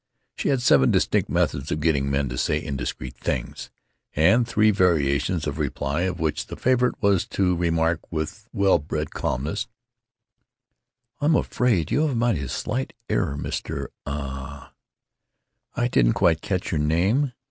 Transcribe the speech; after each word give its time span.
She 0.35 0.49
had 0.49 0.63
seven 0.63 0.89
distinct 0.89 1.29
methods 1.29 1.71
of 1.71 1.79
getting 1.79 2.09
men 2.09 2.27
to 2.29 2.35
say 2.39 2.59
indiscreet 2.59 3.15
things, 3.17 3.69
and 4.15 4.47
three 4.47 4.71
variations 4.71 5.45
of 5.45 5.59
reply, 5.59 6.01
of 6.09 6.19
which 6.19 6.47
the 6.47 6.55
favorite 6.55 6.99
was 7.03 7.27
to 7.27 7.55
remark 7.55 8.11
with 8.11 8.49
well 8.51 8.79
bred 8.79 9.11
calmness: 9.11 9.67
"I'm 11.19 11.35
afraid 11.35 11.91
you 11.91 12.07
have 12.07 12.17
made 12.17 12.41
a 12.41 12.49
slight 12.49 12.93
error, 13.11 13.37
Mr. 13.37 13.89
Uh—— 14.07 14.69
I 15.75 15.87
didn't 15.87 16.13
quite 16.13 16.41
catch 16.41 16.71
your 16.71 16.79
name? 16.81 17.33